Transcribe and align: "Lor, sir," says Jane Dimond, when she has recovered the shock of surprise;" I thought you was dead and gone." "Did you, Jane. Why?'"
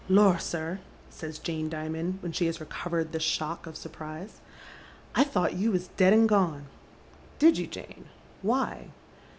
"Lor, 0.09 0.39
sir," 0.39 0.79
says 1.11 1.37
Jane 1.37 1.69
Dimond, 1.69 2.23
when 2.23 2.31
she 2.31 2.47
has 2.47 2.59
recovered 2.59 3.11
the 3.11 3.19
shock 3.19 3.67
of 3.67 3.77
surprise;" 3.77 4.41
I 5.15 5.23
thought 5.23 5.53
you 5.53 5.71
was 5.71 5.89
dead 5.89 6.11
and 6.11 6.27
gone." 6.27 6.65
"Did 7.37 7.59
you, 7.59 7.67
Jane. 7.67 8.05
Why?'" 8.41 8.89